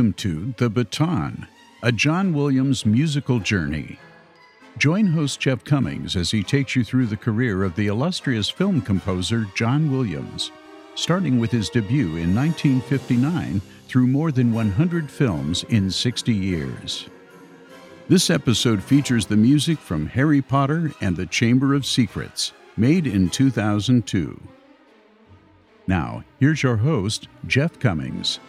[0.00, 1.46] Welcome to The Baton,
[1.82, 3.98] a John Williams musical journey.
[4.78, 8.80] Join host Jeff Commings as he takes you through the career of the illustrious film
[8.80, 10.52] composer John Williams,
[10.94, 17.06] starting with his debut in 1959 through more than 100 films in 60 years.
[18.08, 23.28] This episode features the music from Harry Potter and the Chamber of Secrets, made in
[23.28, 24.40] 2002.
[25.86, 28.40] Now, here's your host, Jeff Commings.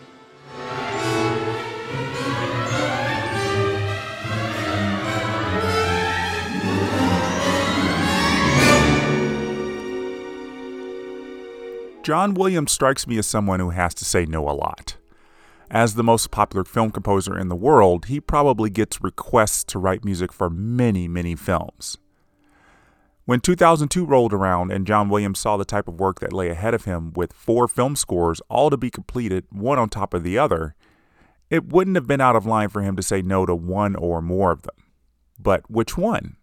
[12.03, 14.97] John Williams strikes me as someone who has to say no a lot.
[15.69, 20.03] As the most popular film composer in the world, he probably gets requests to write
[20.03, 21.97] music for many, many films.
[23.25, 26.73] When 2002 rolled around and John Williams saw the type of work that lay ahead
[26.73, 30.39] of him with four film scores, all to be completed, one on top of the
[30.39, 30.75] other,
[31.51, 34.23] it wouldn't have been out of line for him to say no to one or
[34.23, 34.75] more of them.
[35.39, 36.35] But which one?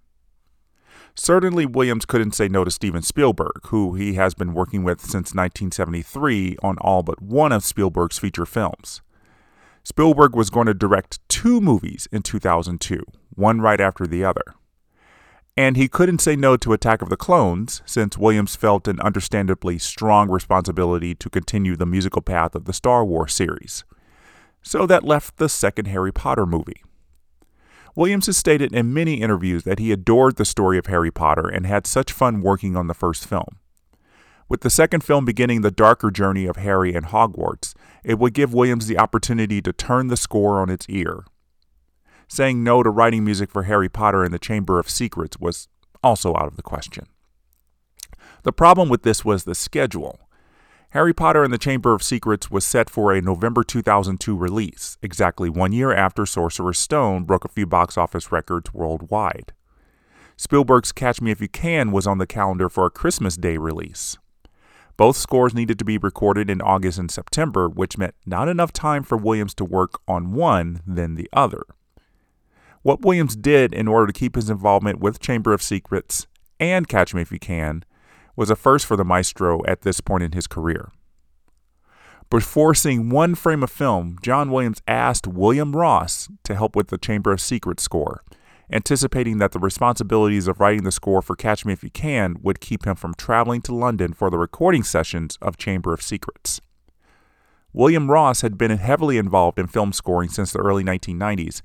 [1.20, 5.34] Certainly, Williams couldn't say no to Steven Spielberg, who he has been working with since
[5.34, 9.02] 1973 on all but one of Spielberg's feature films.
[9.82, 13.02] Spielberg was going to direct two movies in 2002,
[13.34, 14.54] one right after the other.
[15.56, 19.76] And he couldn't say no to Attack of the Clones, since Williams felt an understandably
[19.76, 23.84] strong responsibility to continue the musical path of the Star Wars series.
[24.62, 26.84] So that left the second Harry Potter movie.
[27.98, 31.66] Williams has stated in many interviews that he adored the story of Harry Potter and
[31.66, 33.58] had such fun working on the first film.
[34.48, 38.54] With the second film beginning the darker journey of Harry and Hogwarts, it would give
[38.54, 41.24] Williams the opportunity to turn the score on its ear.
[42.28, 45.66] Saying no to writing music for Harry Potter and the Chamber of Secrets was
[46.00, 47.08] also out of the question.
[48.44, 50.20] The problem with this was the schedule.
[50.92, 55.50] Harry Potter and the Chamber of Secrets was set for a November 2002 release, exactly
[55.50, 59.52] one year after Sorcerer's Stone broke a few box office records worldwide.
[60.38, 64.16] Spielberg's Catch Me If You Can was on the calendar for a Christmas Day release.
[64.96, 69.02] Both scores needed to be recorded in August and September, which meant not enough time
[69.02, 71.64] for Williams to work on one, then the other.
[72.80, 76.26] What Williams did in order to keep his involvement with Chamber of Secrets
[76.58, 77.84] and Catch Me If You Can
[78.38, 80.92] was a first for the maestro at this point in his career.
[82.30, 86.98] Before seeing one frame of film, John Williams asked William Ross to help with the
[86.98, 88.22] Chamber of Secrets score,
[88.70, 92.60] anticipating that the responsibilities of writing the score for Catch Me If You Can would
[92.60, 96.60] keep him from traveling to London for the recording sessions of Chamber of Secrets.
[97.72, 101.60] William Ross had been heavily involved in film scoring since the early 1990s,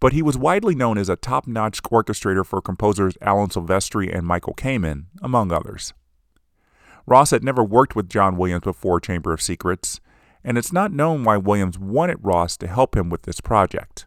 [0.00, 4.26] but he was widely known as a top notch orchestrator for composers Alan Silvestri and
[4.26, 5.92] Michael Kamen, among others.
[7.06, 10.00] Ross had never worked with John Williams before Chamber of Secrets,
[10.42, 14.06] and it's not known why Williams wanted Ross to help him with this project.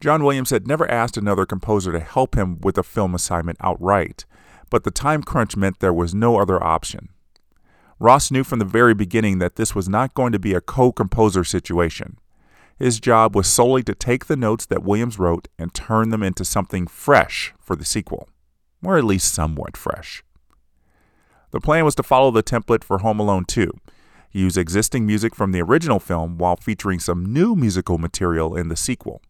[0.00, 4.26] John Williams had never asked another composer to help him with a film assignment outright,
[4.70, 7.08] but the time crunch meant there was no other option.
[7.98, 10.92] Ross knew from the very beginning that this was not going to be a co
[10.92, 12.16] composer situation.
[12.78, 16.44] His job was solely to take the notes that Williams wrote and turn them into
[16.44, 18.28] something fresh for the sequel,
[18.84, 20.22] or at least somewhat fresh.
[21.50, 23.70] The plan was to follow the template for Home Alone 2.
[24.32, 28.76] Use existing music from the original film while featuring some new musical material in the
[28.76, 29.22] sequel.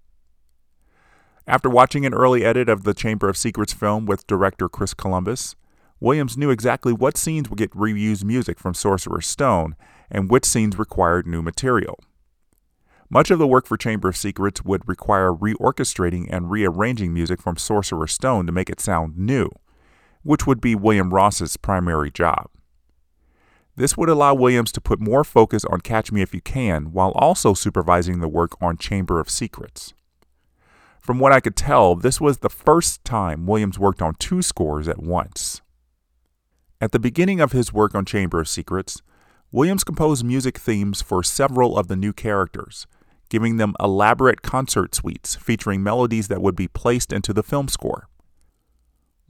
[1.47, 5.55] After watching an early edit of the Chamber of Secrets film with director Chris Columbus,
[6.01, 9.77] Williams knew exactly what scenes would get reused music from Sorcerer's Stone
[10.11, 11.99] and which scenes required new material.
[13.09, 17.57] Much of the work for Chamber of Secrets would require reorchestrating and rearranging music from
[17.57, 19.51] Sorcerer's Stone to make it sound new
[20.29, 22.51] which would be William Ross's primary job.
[23.77, 27.13] This would allow Williams to put more focus on Catch Me If You Can while
[27.13, 29.95] also supervising the work on Chamber of Secrets.
[31.01, 34.87] From what I could tell, this was the first time Williams worked on two scores
[34.87, 35.63] at once.
[36.79, 39.01] At the beginning of his work on Chamber of Secrets,
[39.51, 42.87] Williams composed music themes for several of the new characters,
[43.31, 48.09] giving them elaborate concert suites featuring melodies that would be placed into the film score.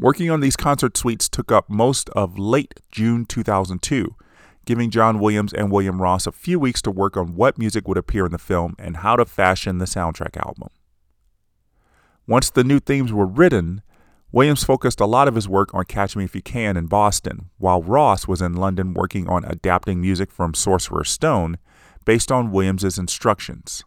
[0.01, 4.15] Working on these concert suites took up most of late June 2002,
[4.65, 7.99] giving John Williams and William Ross a few weeks to work on what music would
[7.99, 10.69] appear in the film and how to fashion the soundtrack album.
[12.29, 13.83] Once the new themes were written,
[14.31, 17.51] Williams focused a lot of his work on Catch Me If You Can in Boston,
[17.59, 21.59] while Ross was in London working on adapting music from Sorcerer's Stone
[22.05, 23.83] based on Williams's instructions.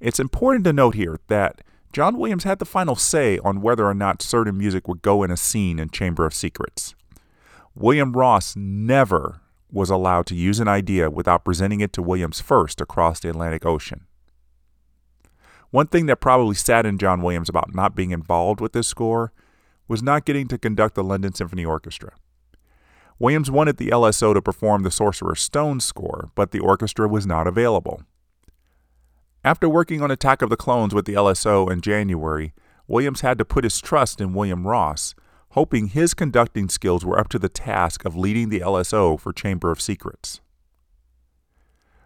[0.00, 1.60] It's important to note here that
[1.92, 5.30] John Williams had the final say on whether or not certain music would go in
[5.30, 6.94] a scene in Chamber of Secrets.
[7.74, 9.40] William Ross never
[9.70, 13.64] was allowed to use an idea without presenting it to Williams first across the Atlantic
[13.64, 14.06] Ocean.
[15.70, 19.32] One thing that probably saddened John Williams about not being involved with this score
[19.86, 22.12] was not getting to conduct the London Symphony Orchestra.
[23.18, 27.46] Williams wanted the LSO to perform the Sorcerer's Stone score, but the orchestra was not
[27.46, 28.02] available.
[29.48, 32.52] After working on Attack of the Clones with the LSO in January,
[32.86, 35.14] Williams had to put his trust in William Ross,
[35.52, 39.70] hoping his conducting skills were up to the task of leading the LSO for Chamber
[39.70, 40.42] of Secrets.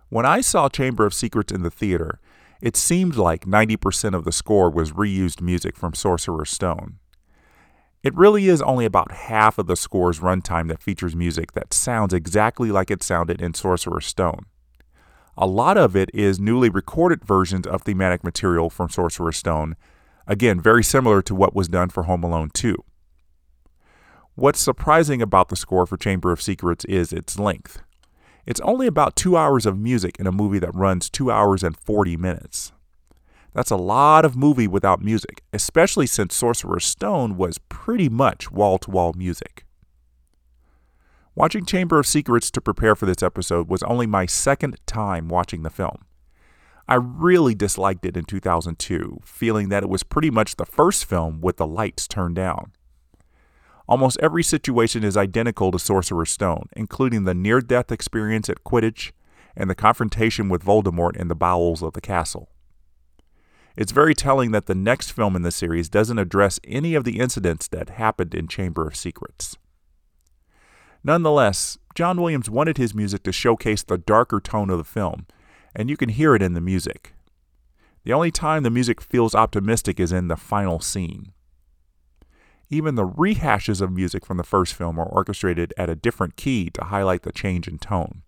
[0.08, 2.20] When I saw Chamber of Secrets in the theater,
[2.60, 7.00] it seemed like 90% of the score was reused music from Sorcerer's Stone.
[8.04, 12.14] It really is only about half of the score's runtime that features music that sounds
[12.14, 14.46] exactly like it sounded in Sorcerer's Stone.
[15.42, 19.74] A lot of it is newly recorded versions of thematic material from Sorcerer's Stone,
[20.24, 22.76] again, very similar to what was done for Home Alone 2.
[24.36, 27.82] What's surprising about the score for Chamber of Secrets is its length.
[28.46, 31.76] It's only about two hours of music in a movie that runs two hours and
[31.76, 32.70] 40 minutes.
[33.52, 38.78] That's a lot of movie without music, especially since Sorcerer's Stone was pretty much wall
[38.78, 39.66] to wall music.
[41.34, 45.62] Watching Chamber of Secrets to prepare for this episode was only my second time watching
[45.62, 46.05] the film.
[46.87, 51.40] I really disliked it in 2002, feeling that it was pretty much the first film
[51.40, 52.73] with the lights turned down.
[53.88, 59.12] Almost every situation is identical to Sorcerer's Stone, including the near death experience at Quidditch
[59.56, 62.50] and the confrontation with Voldemort in the bowels of the castle.
[63.75, 67.19] It's very telling that the next film in the series doesn't address any of the
[67.19, 69.56] incidents that happened in Chamber of Secrets.
[71.04, 75.26] Nonetheless, John Williams wanted his music to showcase the darker tone of the film,
[75.75, 77.14] and you can hear it in the music.
[78.04, 81.32] The only time the music feels optimistic is in the final scene.
[82.70, 86.70] Even the rehashes of music from the first film are orchestrated at a different key
[86.70, 88.22] to highlight the change in tone.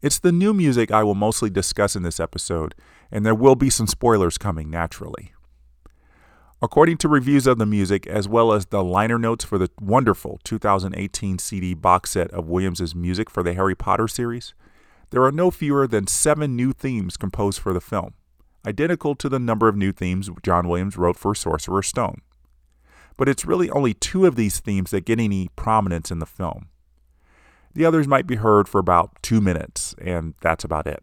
[0.00, 2.74] It's the new music I will mostly discuss in this episode,
[3.10, 5.32] and there will be some spoilers coming naturally.
[6.64, 10.38] According to reviews of the music, as well as the liner notes for the wonderful
[10.44, 14.54] 2018 CD box set of Williams's music for the Harry Potter series,
[15.10, 18.14] there are no fewer than seven new themes composed for the film,
[18.64, 22.22] identical to the number of new themes John Williams wrote for Sorcerer's Stone.
[23.16, 26.68] But it's really only two of these themes that get any prominence in the film.
[27.74, 31.02] The others might be heard for about two minutes, and that's about it.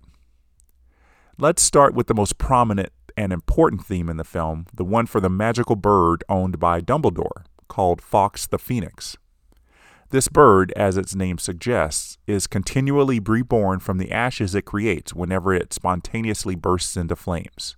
[1.38, 5.20] Let's start with the most prominent and important theme in the film, the one for
[5.20, 9.18] the magical bird owned by Dumbledore, called Fawkes the Phoenix.
[10.10, 15.54] This bird, as its name suggests, is continually reborn from the ashes it creates whenever
[15.54, 17.76] it spontaneously bursts into flames.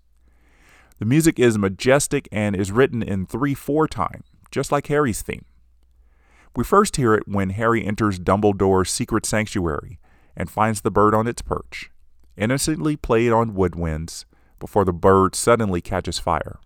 [1.00, 5.46] The music is majestic and is written in 3 4 time, just like Harry's theme.
[6.56, 10.00] We first hear it when Harry enters Dumbledore's secret sanctuary
[10.38, 11.90] and finds the bird on its perch,
[12.38, 14.26] innocently played on woodwinds,
[14.62, 16.60] before the bird suddenly catches fire.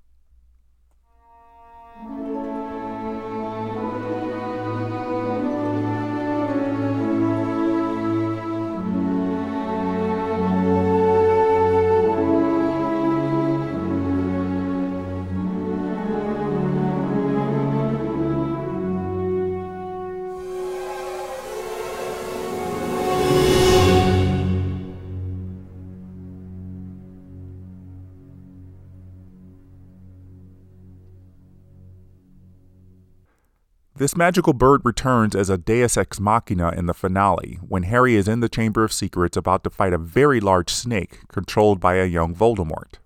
[34.05, 38.27] This magical bird returns as a deus ex machina in the finale when Harry is
[38.27, 42.05] in the Chamber of Secrets about to fight a very large snake controlled by a
[42.05, 42.99] young Voldemort.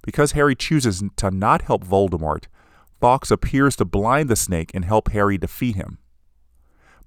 [0.00, 2.44] Because Harry chooses to not help Voldemort,
[3.00, 5.98] Fawkes appears to blind the snake and help Harry defeat him.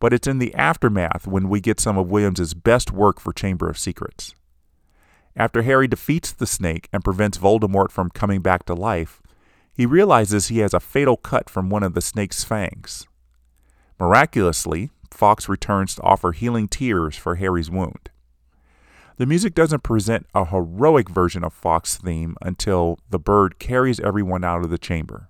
[0.01, 3.69] But it's in the aftermath when we get some of Williams's best work for Chamber
[3.69, 4.35] of Secrets.
[5.37, 9.21] After Harry defeats the snake and prevents Voldemort from coming back to life,
[9.75, 13.07] he realizes he has a fatal cut from one of the snake's fangs.
[13.99, 18.09] Miraculously, Fawkes returns to offer healing tears for Harry's wound.
[19.17, 24.43] The music doesn't present a heroic version of Fawkes's theme until the bird carries everyone
[24.43, 25.29] out of the chamber.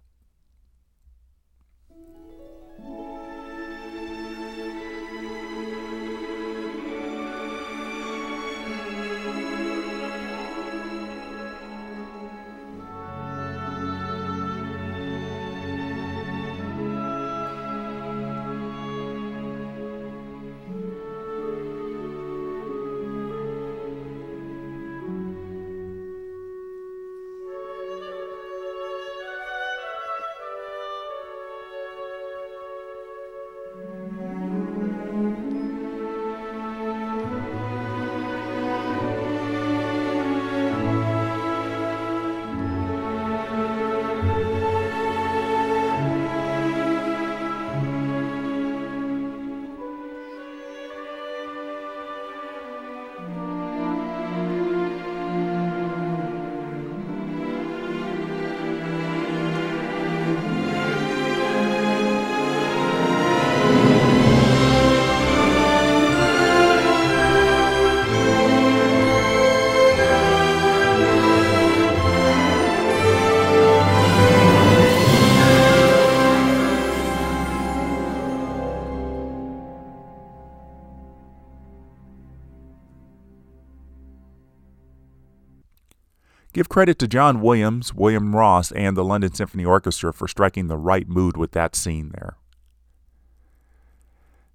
[86.55, 90.77] Give credit to John Williams, William Ross, and the London Symphony Orchestra for striking the
[90.77, 92.37] right mood with that scene there.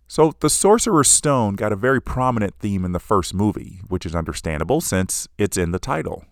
[0.09, 4.14] So, The Sorcerer's Stone got a very prominent theme in the first movie, which is
[4.14, 6.25] understandable since it's in the title.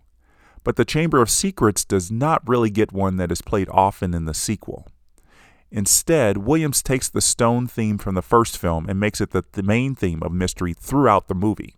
[0.64, 4.24] But The Chamber of Secrets does not really get one that is played often in
[4.24, 4.86] the sequel.
[5.70, 9.94] Instead, Williams takes the stone theme from the first film and makes it the, main
[9.94, 11.77] theme of mystery throughout the movie.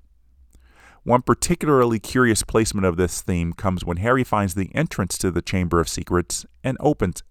[1.03, 5.43] One particularly curious placement of this theme comes when Harry finds the entrance to the
[5.43, 7.23] Chamber of Secrets and opens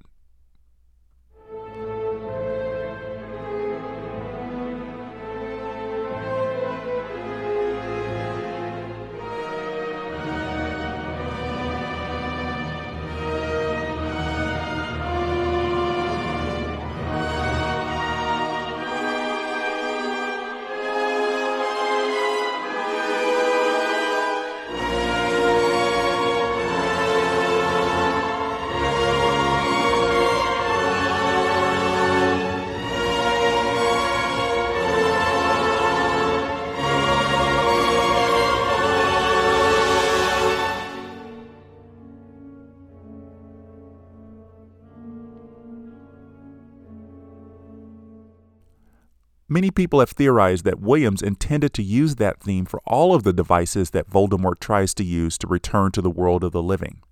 [49.69, 53.31] Many people have theorized that Williams intended to use that theme for all of the
[53.31, 57.03] devices that Voldemort tries to use to return to the world of the living.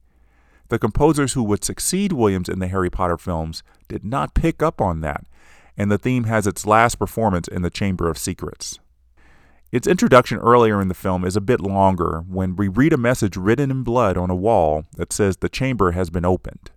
[0.70, 4.82] The composers who would succeed Williams in the Harry Potter films did not pick up
[4.82, 5.24] on that,
[5.78, 8.80] and the theme has its last performance in the Chamber of Secrets.
[9.72, 13.38] Its introduction earlier in the film is a bit longer when we read a message
[13.38, 16.72] written in blood on a wall that says the chamber has been opened.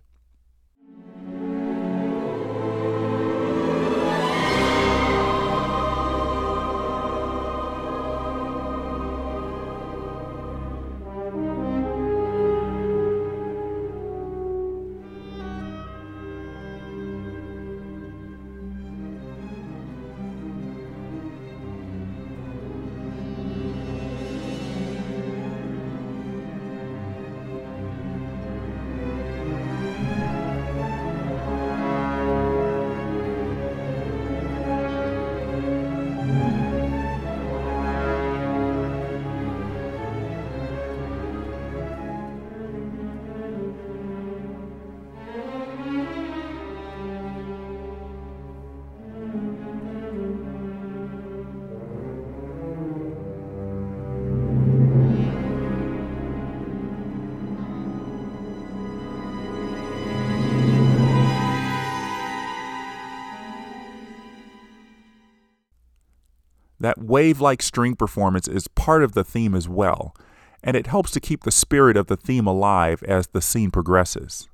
[66.81, 70.15] That wave like string performance is part of the theme as well,
[70.63, 74.49] and it helps to keep the spirit of the theme alive as the scene progresses.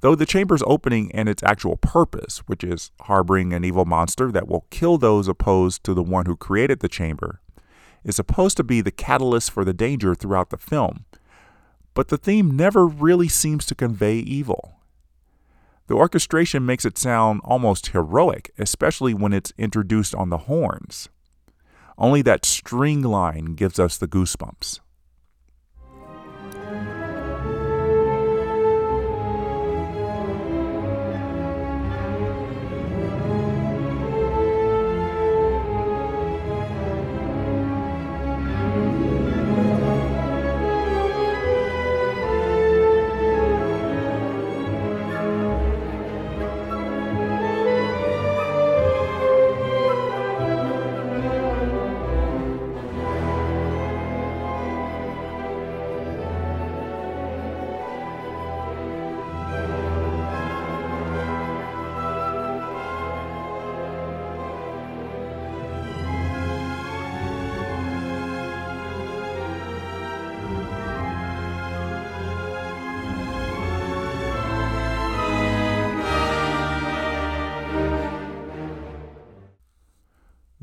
[0.00, 4.48] Though the chamber's opening and its actual purpose, which is harboring an evil monster that
[4.48, 7.40] will kill those opposed to the one who created the chamber,
[8.04, 11.06] is supposed to be the catalyst for the danger throughout the film,
[11.94, 14.74] but the theme never really seems to convey evil.
[15.86, 21.08] The orchestration makes it sound almost heroic, especially when it's introduced on the horns.
[22.00, 24.80] Only that string line gives us the goosebumps.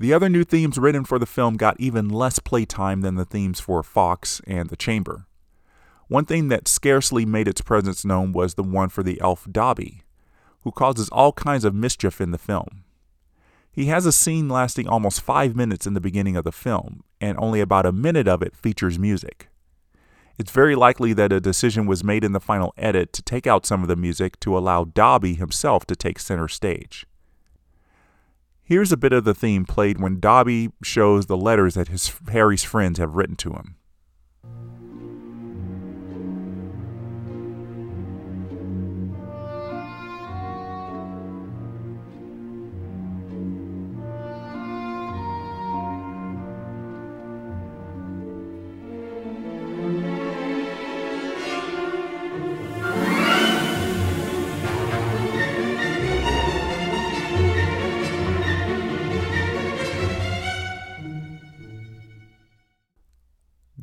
[0.07, 3.59] The other new themes written for the film got even less playtime than the themes
[3.59, 5.25] for Fawkes and The Chamber.
[6.07, 10.03] One thing that scarcely made its presence known was the one for the elf Dobby,
[10.61, 12.85] who causes all kinds of mischief in the film.
[13.69, 17.37] He has a scene lasting almost five minutes in the beginning of the film, and
[17.37, 19.49] only about a minute of it features music.
[20.37, 23.65] It's very likely that a decision was made in the final edit to take out
[23.65, 27.05] some of the music to allow Dobby himself to take center stage.
[28.67, 32.65] Here's a bit of the theme played when Dobby shows the letters that his Harry's
[32.65, 33.77] friends have written to him.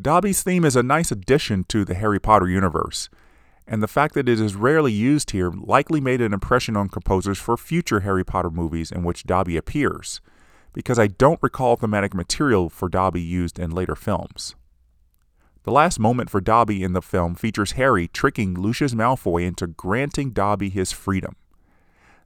[0.04, 3.08] Dobby's theme is a nice addition to the Harry Potter universe,
[3.66, 7.38] and the fact that it is rarely used here likely made an impression on composers
[7.38, 10.20] for future Harry Potter movies in which Dobby appears,
[10.74, 14.54] because I don't recall thematic material for Dobby used in later films.
[15.62, 20.32] The last moment for Dobby in the film features Harry tricking Lucius Malfoy into granting
[20.32, 21.34] Dobby his freedom.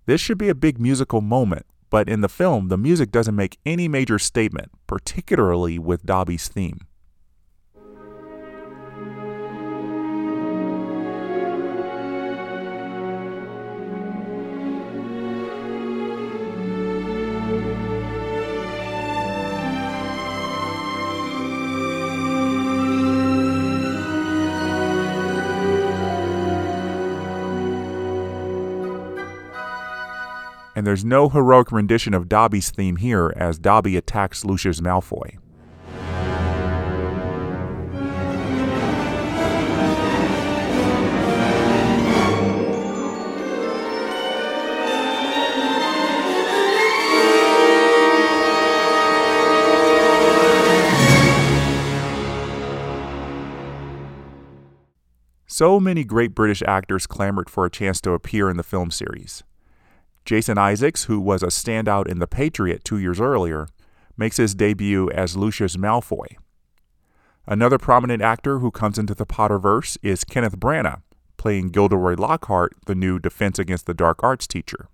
[0.06, 3.56] This should be a big musical moment, but in the film, the music doesn't make
[3.64, 6.88] any major statement, particularly with Dobby's theme.
[30.88, 35.37] There's no heroic rendition of Dobby's theme here as Dobby attacks Lucius Malfoy.
[55.46, 59.44] So many great British actors clamored for a chance to appear in the film series.
[60.28, 63.66] Jason Isaacs, who was a standout in The Patriot two years earlier,
[64.14, 66.36] makes his debut as Lucius Malfoy.
[67.46, 71.00] Another prominent actor who comes into the Potterverse is Kenneth Branagh,
[71.38, 74.90] playing Gilderoy Lockhart, the new Defense Against the Dark Arts teacher.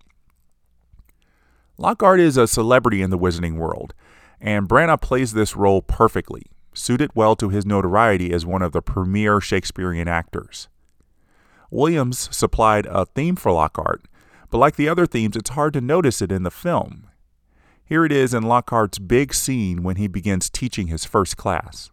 [1.78, 3.92] Lockhart is a celebrity in the wizarding world,
[4.40, 6.42] and Branagh plays this role perfectly,
[6.74, 10.68] suited well to his notoriety as one of the premier Shakespearean actors.
[11.72, 14.04] Williams supplied a theme for Lockhart,
[14.54, 17.08] but like the other themes, it's hard to notice it in the film.
[17.84, 21.90] Here it is in Lockhart's big scene when he begins teaching his first class.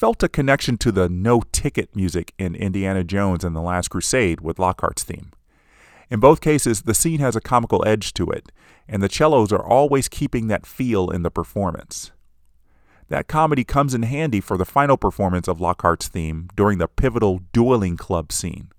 [0.00, 4.40] Felt a connection to the no ticket music in Indiana Jones and the Last Crusade
[4.40, 5.30] with Lockhart's theme.
[6.08, 8.50] In both cases, the scene has a comical edge to it,
[8.88, 12.12] and the cellos are always keeping that feel in the performance.
[13.08, 17.40] That comedy comes in handy for the final performance of Lockhart's theme during the pivotal
[17.52, 18.70] dueling club scene.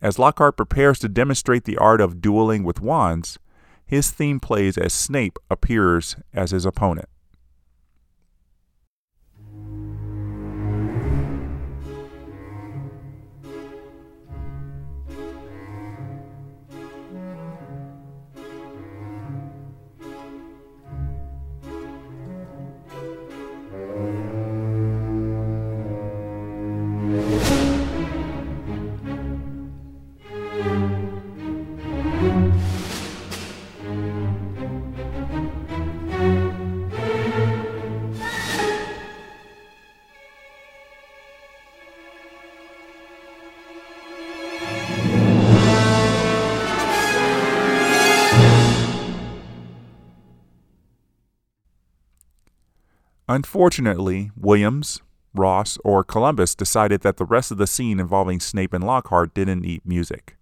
[0.00, 3.38] As Lockhart prepares to demonstrate the art of dueling with wands,
[3.86, 7.08] his theme plays as Snape appears as his opponent.
[53.32, 55.00] Unfortunately, Williams,
[55.32, 59.62] Ross, or Columbus decided that the rest of the scene involving Snape and Lockhart didn't
[59.62, 60.36] need music.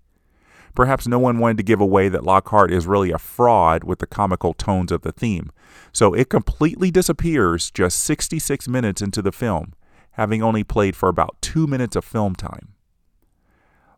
[0.75, 4.09] Perhaps no one wanted to give away that Lockhart is really a fraud with the
[4.09, 5.53] comical tones of the theme,
[5.93, 9.75] so it completely disappears just 66 minutes into the film,
[10.15, 12.75] having only played for about two minutes of film time.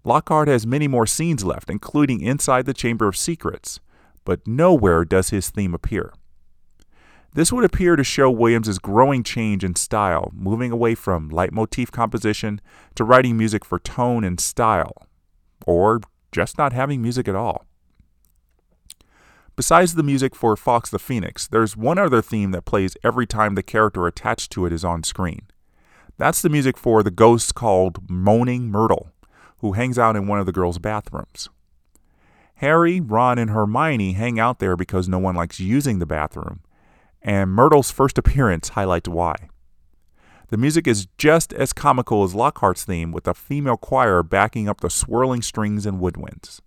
[0.05, 3.81] Lockhart has many more scenes left, including inside the Chamber of Secrets,
[4.27, 6.13] but nowhere does his theme appear.
[7.35, 12.61] This would appear to show Williams's growing change in style, moving away from leitmotif composition
[12.95, 15.07] to writing music for tone and style,
[15.67, 17.65] or just not having music at all.
[19.57, 23.55] Besides the music for Fawkes the Phoenix, there's one other theme that plays every time
[23.55, 25.47] the character attached to it is on screen.
[26.19, 29.11] That's the music for the ghost called Moaning Myrtle,
[29.59, 31.49] who hangs out in one of the girls' bathrooms.
[32.57, 36.61] Harry, Ron, and Hermione hang out there because no one likes using the bathroom,
[37.23, 39.49] and Myrtle's first appearance highlights why.
[40.49, 44.81] The music is just as comical as Lockhart's theme, with a female choir backing up
[44.81, 46.61] the swirling strings and woodwinds.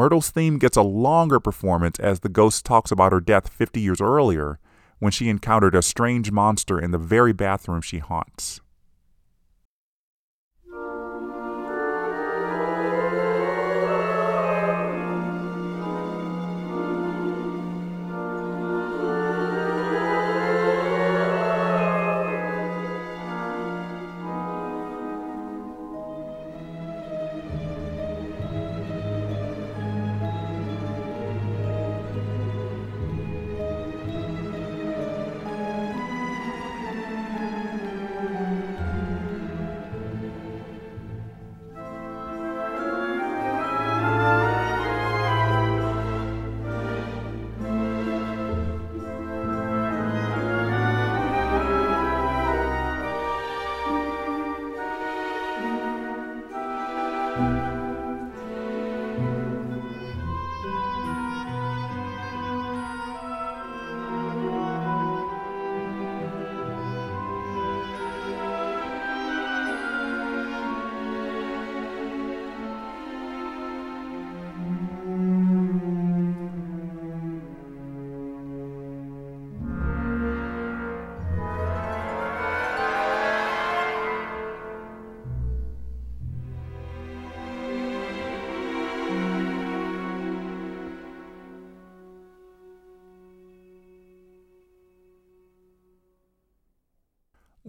[0.00, 4.00] Myrtle's theme gets a longer performance as the ghost talks about her death 50 years
[4.00, 4.58] earlier
[4.98, 8.62] when she encountered a strange monster in the very bathroom she haunts.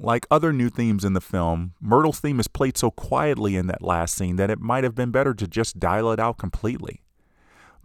[0.03, 3.83] Like other new themes in the film, Myrtle's theme is played so quietly in that
[3.83, 7.03] last scene that it might have been better to just dial it out completely.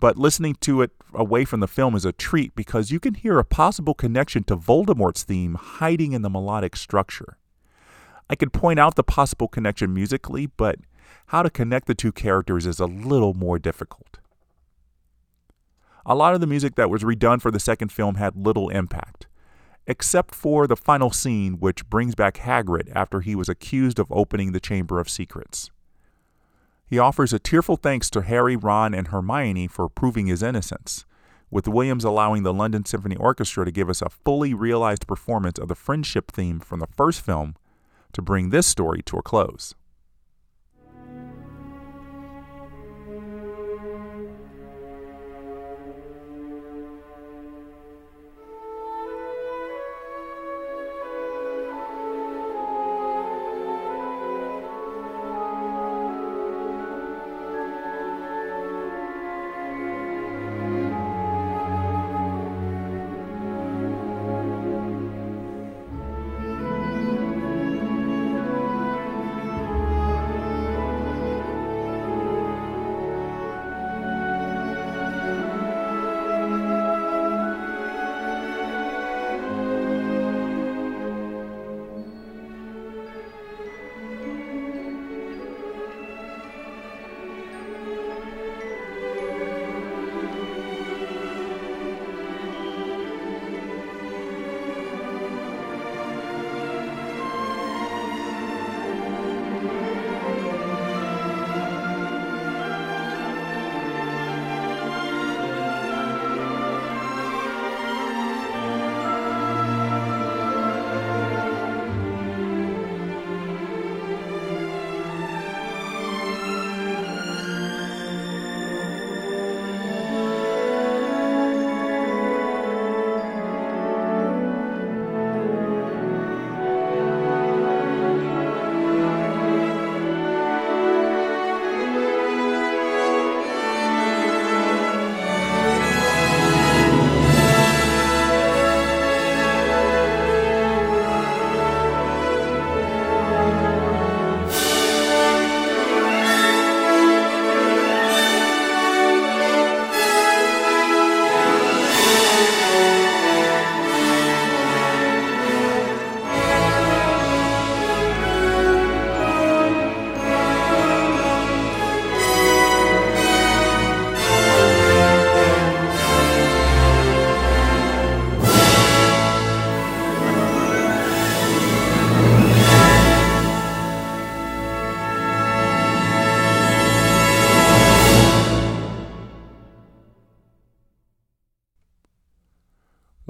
[0.01, 3.39] But listening to it away from the film is a treat because you can hear
[3.39, 7.37] a possible connection to Voldemort's theme hiding in the melodic structure.
[8.31, 10.77] I could point out the possible connection musically, but
[11.27, 14.21] how to connect the two characters is a little more difficult.
[16.07, 19.27] A lot of the music that was redone for the second film had little impact
[19.87, 24.53] except for the final scene, which brings back Hagrid after he was accused of opening
[24.53, 25.71] the Chamber of Secrets.
[26.89, 31.05] He offers a tearful thanks to Harry, Ron, and Hermione for proving his innocence,
[31.51, 35.69] with Williams allowing the London Symphony Orchestra to give us a fully realized performance of
[35.69, 37.57] the friendship theme from the first film
[38.13, 39.75] to bring this story to a close.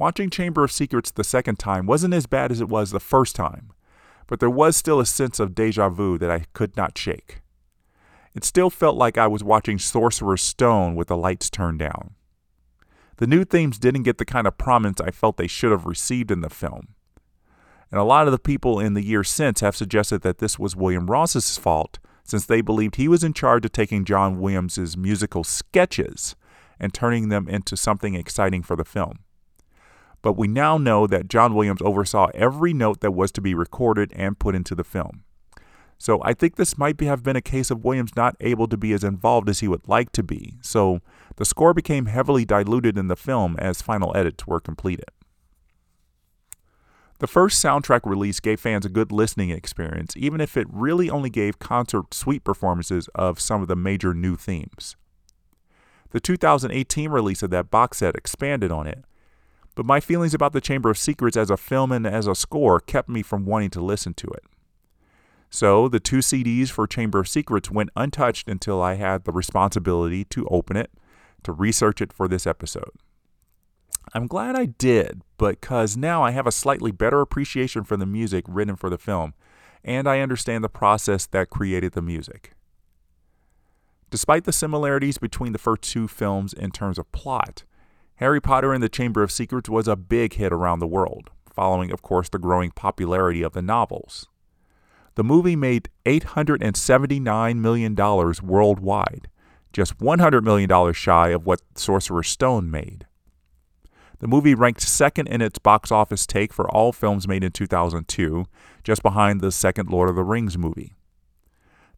[0.06, 3.34] Watching Chamber of Secrets the second time wasn't as bad as it was the first
[3.34, 3.72] time,
[4.28, 7.40] but there was still a sense of deja vu that I could not shake.
[8.32, 12.14] It still felt like I was watching Sorcerer's Stone with the lights turned down.
[13.16, 16.30] The new themes didn't get the kind of prominence I felt they should have received
[16.30, 16.94] in the film.
[17.90, 20.76] And a lot of the people in the years since have suggested that this was
[20.76, 25.42] William Ross's fault, since they believed he was in charge of taking John Williams's musical
[25.42, 26.36] sketches
[26.78, 29.18] and turning them into something exciting for the film.
[30.26, 34.12] But we now know that John Williams oversaw every note that was to be recorded
[34.16, 35.22] and put into the film.
[35.98, 38.76] So I think this might be, have been a case of Williams not able to
[38.76, 40.54] be as involved as he would like to be.
[40.62, 40.98] So
[41.36, 45.04] the score became heavily diluted in the film as final edits were completed.
[47.20, 51.30] The first soundtrack release gave fans a good listening experience, even if it really only
[51.30, 54.96] gave concert suite performances of some of the major new themes.
[56.10, 59.04] The 2018 release of that box set expanded on it,
[59.76, 62.80] but my feelings about The Chamber of Secrets as a film and as a score
[62.80, 64.42] kept me from wanting to listen to it.
[65.50, 70.24] So the two CDs for Chamber of Secrets went untouched until I had the responsibility
[70.24, 70.90] to open it,
[71.44, 72.90] to research it for this episode.
[74.14, 78.44] I'm glad I did, because now I have a slightly better appreciation for the music
[78.48, 79.34] written for the film,
[79.84, 82.52] and I understand the process that created the music.
[84.08, 87.64] Despite the similarities between the first two films in terms of plot,
[88.16, 91.90] Harry Potter and the Chamber of Secrets was a big hit around the world, following,
[91.90, 94.29] of course, the growing popularity of the novels.
[95.16, 99.29] The movie made $879 million worldwide,
[99.72, 103.07] just $100 million shy of what Sorcerer's Stone made.
[104.18, 108.46] The movie ranked second in its box office take for all films made in 2002,
[108.83, 110.95] just behind the second Lord of the Rings movie.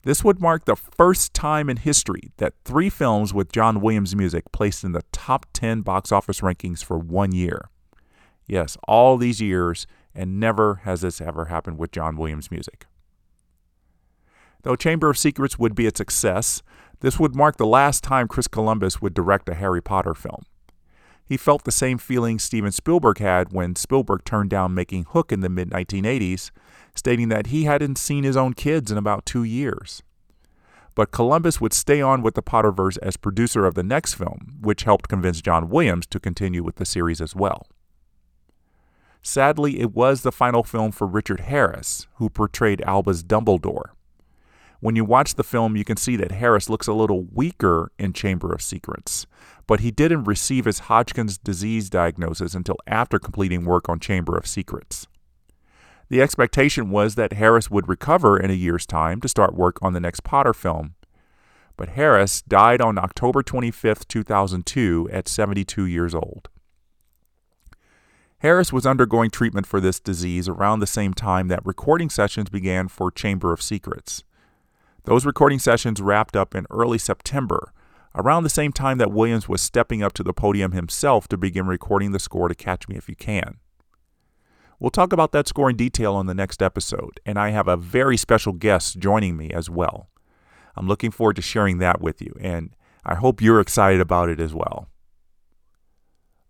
[0.02, 4.50] This would mark the first time in history that three films with John Williams music
[4.52, 7.68] placed in the top 10 box office rankings for one year.
[8.46, 12.86] Yes, all these years, and never has this ever happened with John Williams music.
[14.62, 16.62] Though Chamber of Secrets would be a success,
[17.00, 20.44] this would mark the last time Chris Columbus would direct a Harry Potter film.
[21.28, 25.40] He felt the same feeling Steven Spielberg had when Spielberg turned down making Hook in
[25.40, 26.50] the mid 1980s,
[26.94, 30.02] stating that he hadn't seen his own kids in about two years.
[30.94, 34.84] But Columbus would stay on with the Potterverse as producer of the next film, which
[34.84, 37.66] helped convince John Williams to continue with the series as well.
[39.20, 43.90] Sadly, it was the final film for Richard Harris, who portrayed Albus Dumbledore.
[44.80, 48.12] When you watch the film, you can see that Harris looks a little weaker in
[48.12, 49.26] Chamber of Secrets,
[49.66, 54.46] but he didn't receive his Hodgkin's disease diagnosis until after completing work on Chamber of
[54.46, 55.08] Secrets.
[56.10, 59.94] The expectation was that Harris would recover in a year's time to start work on
[59.94, 60.94] the next Potter film,
[61.76, 66.48] but Harris died on October 25, 2002, at 72 years old.
[68.38, 72.86] Harris was undergoing treatment for this disease around the same time that recording sessions began
[72.86, 74.22] for Chamber of Secrets.
[75.08, 77.72] Those recording sessions wrapped up in early September,
[78.14, 81.66] around the same time that Williams was stepping up to the podium himself to begin
[81.66, 83.56] recording the score to Catch Me If You Can.
[84.78, 87.76] We'll talk about that score in detail on the next episode, and I have a
[87.78, 90.10] very special guest joining me as well.
[90.76, 94.40] I'm looking forward to sharing that with you, and I hope you're excited about it
[94.40, 94.90] as well.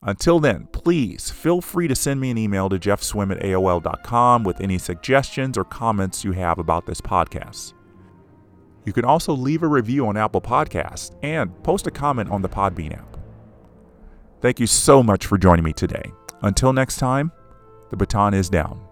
[0.02, 4.60] Until then, please feel free to send me an email to jeffswim at AOL.com with
[4.60, 7.74] any suggestions or comments you have about this podcast.
[8.88, 12.48] You can also leave a review on Apple Podcasts and post a comment on the
[12.48, 13.18] Podbean app.
[14.40, 16.11] Thank you so much for joining me today.
[16.40, 17.31] Until next time,
[17.90, 18.88] the baton is down.